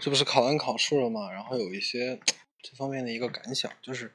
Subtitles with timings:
[0.00, 1.30] 这不是考完考试了嘛？
[1.30, 2.20] 然后有一些
[2.62, 4.12] 这方面的一个感想，就是，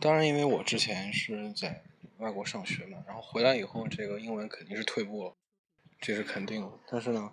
[0.00, 1.82] 当然因为我之前是在
[2.18, 5.34] 外国上学嘛，然后回来以后这个英文肯定是退步了，
[6.00, 6.70] 这是肯定的。
[6.90, 7.32] 但是呢，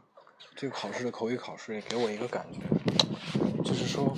[0.55, 2.59] 这个考试的口语考试也给我一个感觉，
[3.63, 4.17] 就是说，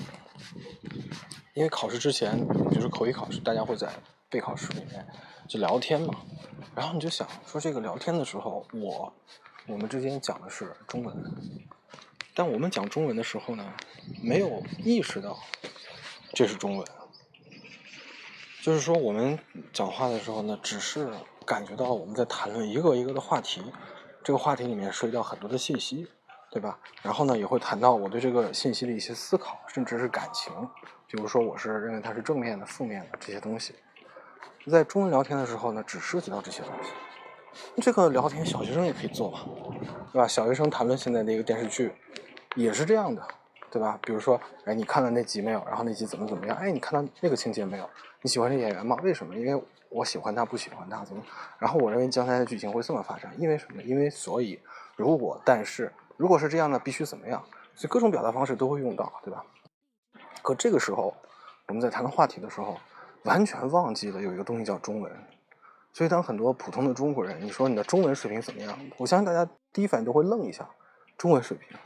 [1.56, 2.38] 因为考试之前，
[2.70, 3.92] 比如说口语考试，大家会在
[4.30, 5.06] 备考室里面
[5.50, 6.24] 就聊天嘛，
[6.76, 9.14] 然后你就想说这个聊天的时候，我
[9.68, 11.16] 我们之间讲的是中文。
[12.34, 13.74] 但我们讲中文的时候呢，
[14.24, 15.38] 没有意识到
[16.34, 16.88] 这是中文，
[18.62, 19.38] 就是说我们
[19.74, 21.10] 讲话的时候呢，只是
[21.46, 23.62] 感觉到我们在谈论一个一个的话题，
[24.24, 26.08] 这个话题里面涉及到很多的信息，
[26.50, 26.80] 对吧？
[27.02, 30.54] 然后呢，也会谈到我对这个信息的一些思考，甚至是感情，
[31.08, 33.76] 比如说我是认为它是正面的、负面的这些东西。
[34.68, 36.92] 在中文聊天的时候呢，只涉及到这些东西。
[37.82, 39.42] 这个聊天小学生也可以做嘛，
[40.14, 40.26] 对吧？
[40.28, 41.92] 小学生谈论现在的一个电视剧，
[42.56, 43.26] 也是这样的，
[43.70, 43.98] 对吧？
[44.04, 45.64] 比如说，哎，你看了那集没有？
[45.66, 46.58] 然后那集怎么怎么样？
[46.58, 47.90] 哎，你看到那个情节没有？
[48.22, 48.98] 你喜欢这演员吗？
[49.02, 49.36] 为什么？
[49.36, 51.24] 因为我喜欢他，不喜欢他，怎么？
[51.60, 53.82] 然后我认为将来的剧情会这么发展，因为什么？
[53.84, 54.60] 因为所以，
[54.96, 57.44] 如果，但是，如果是这样的，必须怎么样？
[57.74, 59.46] 所以各种表达方式都会用到，对吧？
[60.42, 61.16] 可这个时候，
[61.68, 62.78] 我们在谈论话题的时候，
[63.24, 65.12] 完全忘记了有一个东西叫中文。
[65.94, 68.78] 所以，当很多普通的中国人，你说你的中文水平怎么样？
[68.98, 70.70] 我相信大家第一反应都会愣一下，
[71.18, 71.78] 中文水平，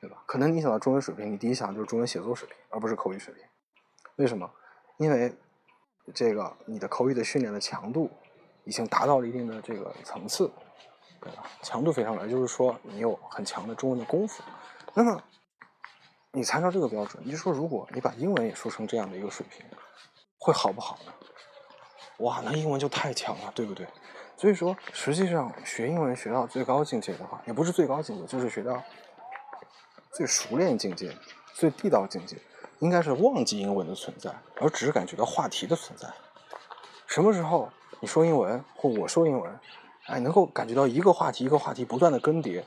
[0.00, 0.22] 对吧？
[0.26, 3.42] 可能你想到中文水平，你第一想就是中文写作水平，而不是口语水平。
[4.16, 4.50] 为什么？
[4.98, 5.32] 因为
[6.14, 8.10] 这个你的口语的训练的强度
[8.64, 10.50] 已经达到了一定的这个层次，
[11.20, 11.44] 对吧？
[11.62, 14.42] 强度非常高，就是说你有很强的中文的功夫。
[14.94, 15.22] 那么，
[16.32, 19.64] 你参照这个标准，你就说，如果你把英文也说成这样的一个水平，
[20.38, 21.12] 会好不好呢？
[22.18, 23.86] 哇，那英文就太强了，对不对？
[24.36, 28.82] 所以说，实际上学英文学到最高境界的话，也不是最高境界，就是学到
[30.12, 31.16] 最熟练境界、
[31.54, 32.36] 最地道境界，
[32.80, 36.08] 应该是忘记英文的存在，而只是感觉到话题的存在。
[37.06, 39.58] 什么时候你说英文或我说英文，
[40.06, 42.62] 哎，能够感觉到一个话题一个话题不断的更迭，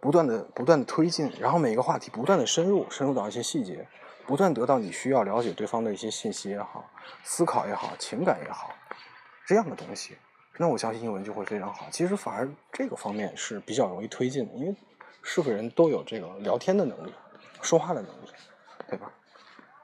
[0.00, 3.86] 不断的不断的推进，然后每个话题不断的深入，深入到一些细节，
[4.26, 6.90] 不断得到你需要了解对方的一些信息也好，
[7.22, 8.74] 思考也好，情感也好。
[9.46, 10.16] 这样的东西，
[10.58, 11.86] 那我相信英文就会非常好。
[11.90, 14.74] 其实反而这个方面是比较容易推进的，因为
[15.22, 17.12] 是个人都有这个聊天的能力，
[17.62, 18.28] 说话的能力，
[18.88, 19.10] 对吧？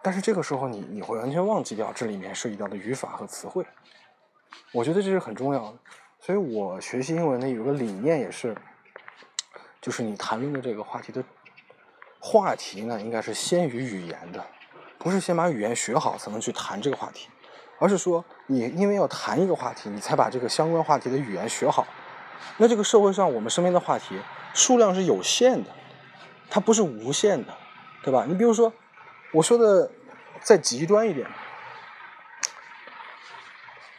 [0.02, 3.66] 但是这个时候你你会完全忘记掉这里面涉及到的语法和词汇，
[4.72, 5.78] 我觉得这是很重要的。
[6.20, 8.56] 所以我学习英文的有个理念也是，
[9.80, 11.22] 就是你谈论的这个话题的
[12.18, 14.44] 话题呢，应该是先于语言的，
[14.98, 17.28] 不是先把语言学好才能去谈这个话题。
[17.78, 21.86] 而是说，你因为要谈一个话题，你才把这个相关话题的语言学好。
[22.58, 24.18] 那这个社会上，我们身边的话题
[24.54, 25.70] 数量是有限的，
[26.48, 27.54] 它不是无限的，
[28.02, 28.24] 对吧？
[28.28, 28.72] 你比如说，
[29.32, 29.90] 我说的
[30.40, 31.26] 再极端一点，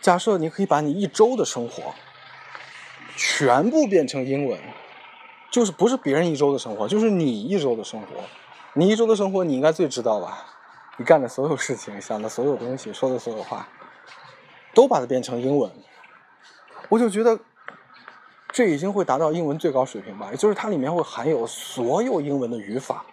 [0.02, 1.94] 假设你可以把你一周的生活
[3.16, 4.60] 全部变成英文，
[5.52, 8.08] 就是不是别人一周的生活，就是你一周的生活。
[8.74, 10.46] 你一周的生活，你应该最知道吧？
[10.98, 13.68] 你干的所有事情、想的所有东西、说的所有话，
[14.74, 15.72] 都把它变成英文，
[16.90, 17.40] 我就觉得
[18.58, 20.30] 这已经会达到英文最高水平吧。
[20.32, 23.06] 也就是它里面会含有所有英文的语法，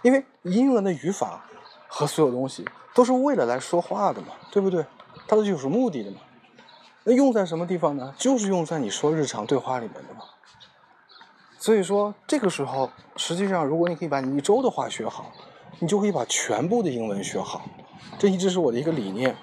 [0.00, 1.44] 因为英文的语法
[1.86, 4.82] 和所有东西都是为了来说话的嘛，对不对？
[5.26, 6.16] 它是有什么目的的嘛。
[7.04, 8.14] 那用在什么地方呢？
[8.16, 10.20] 就是用在你说日常对话里面的嘛。
[11.58, 15.30] 所以说，这个时候实际上，如果你可以把你一周的话学好。
[15.80, 17.62] 你就可以把全部的英文学好，
[18.18, 19.36] 这一直是我的一个理念。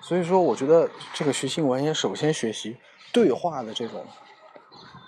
[0.00, 2.76] 所以说，我觉得这个学习英文也首先学习
[3.12, 4.04] 对话的这种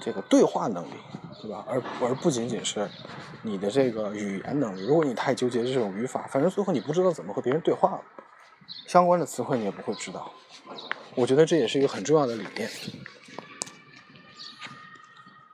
[0.03, 0.95] 这个对话能力，
[1.41, 1.65] 对吧？
[1.69, 2.89] 而而不仅仅是
[3.43, 4.85] 你的这个语言能力。
[4.85, 8.03] 如果你太纠结这种语法，反正最后你不知道怎么和别人对话了，
[8.89, 10.33] 相关的词汇你也不会知道。
[11.15, 12.69] 我觉得这也是一个很重要的理念。